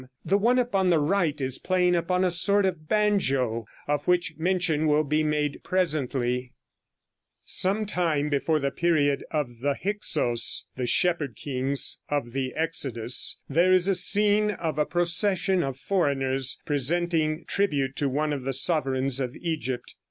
[0.25, 4.87] The one upon the right is playing upon a sort of banjo, of which mention
[4.87, 6.33] will be made presently.
[7.43, 7.43] [Illustration: Fig.
[7.43, 13.37] 3.] Some time before the period of the Hyksos, the "Shepherd Kings" of the Exodus,
[13.47, 18.53] there is a scene of a procession of foreigners presenting tribute to one of the
[18.53, 19.93] sovereigns of Egypt.